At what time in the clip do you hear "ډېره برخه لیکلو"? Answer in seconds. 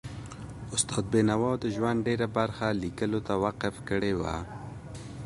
2.07-3.19